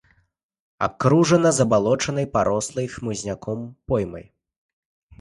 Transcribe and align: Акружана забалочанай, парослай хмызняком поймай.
Акружана 0.87 1.51
забалочанай, 1.59 2.27
парослай 2.39 2.91
хмызняком 2.97 3.59
поймай. 3.91 4.27